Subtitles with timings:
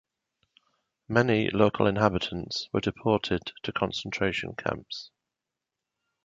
[1.07, 5.11] Many local inhabitants were deported to concentration camps.